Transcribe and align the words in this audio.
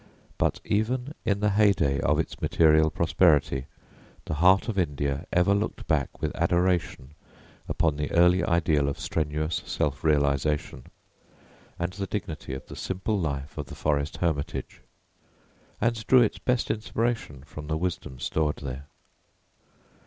But 0.39 0.59
even 0.65 1.13
in 1.25 1.41
the 1.41 1.51
heyday 1.51 1.99
of 2.01 2.17
its 2.17 2.41
material 2.41 2.89
prosperity 2.89 3.67
the 4.25 4.33
heart 4.33 4.67
of 4.67 4.79
India 4.79 5.27
ever 5.31 5.53
looked 5.53 5.85
back 5.87 6.19
with 6.19 6.35
adoration 6.35 7.13
upon 7.69 7.97
the 7.97 8.11
early 8.11 8.43
ideal 8.43 8.89
of 8.89 8.99
strenuous 8.99 9.61
self 9.63 10.03
realisation, 10.03 10.85
and 11.77 11.93
the 11.93 12.07
dignity 12.07 12.55
of 12.55 12.65
the 12.65 12.75
simple 12.75 13.19
life 13.19 13.59
of 13.59 13.67
the 13.67 13.75
forest 13.75 14.17
hermitage, 14.17 14.81
and 15.79 16.03
drew 16.07 16.21
its 16.23 16.39
best 16.39 16.71
inspiration 16.71 17.43
from 17.43 17.67
the 17.67 17.77
wisdom 17.77 18.19
stored 18.19 18.55
there. 18.55 18.87